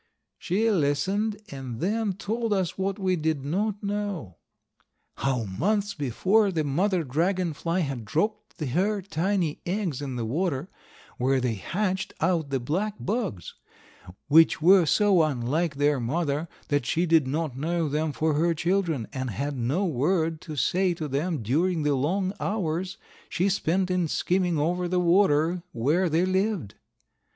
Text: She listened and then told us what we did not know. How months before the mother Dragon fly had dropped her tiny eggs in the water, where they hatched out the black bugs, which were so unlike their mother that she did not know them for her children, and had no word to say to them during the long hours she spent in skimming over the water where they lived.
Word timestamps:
She 0.39 0.67
listened 0.71 1.39
and 1.49 1.79
then 1.79 2.13
told 2.13 2.53
us 2.53 2.75
what 2.75 2.97
we 2.97 3.15
did 3.15 3.45
not 3.45 3.83
know. 3.83 4.37
How 5.17 5.43
months 5.43 5.93
before 5.93 6.51
the 6.51 6.63
mother 6.63 7.03
Dragon 7.03 7.53
fly 7.53 7.81
had 7.81 8.03
dropped 8.03 8.59
her 8.59 9.03
tiny 9.03 9.61
eggs 9.63 10.01
in 10.01 10.15
the 10.15 10.25
water, 10.25 10.71
where 11.19 11.39
they 11.39 11.53
hatched 11.53 12.15
out 12.19 12.49
the 12.49 12.59
black 12.59 12.95
bugs, 12.99 13.53
which 14.27 14.59
were 14.59 14.87
so 14.87 15.21
unlike 15.21 15.75
their 15.75 15.99
mother 15.99 16.47
that 16.69 16.87
she 16.87 17.05
did 17.05 17.27
not 17.27 17.55
know 17.55 17.87
them 17.87 18.11
for 18.11 18.33
her 18.33 18.55
children, 18.55 19.07
and 19.13 19.29
had 19.29 19.55
no 19.55 19.85
word 19.85 20.41
to 20.41 20.55
say 20.55 20.95
to 20.95 21.07
them 21.07 21.43
during 21.43 21.83
the 21.83 21.93
long 21.93 22.33
hours 22.39 22.97
she 23.29 23.49
spent 23.49 23.91
in 23.91 24.07
skimming 24.07 24.57
over 24.57 24.87
the 24.87 24.99
water 24.99 25.61
where 25.73 26.09
they 26.09 26.25
lived. 26.25 26.73